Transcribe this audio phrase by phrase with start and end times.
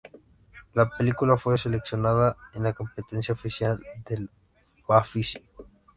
[0.73, 4.31] La película fue seleccionada en la competencia oficial del
[4.87, 5.45] Bafici.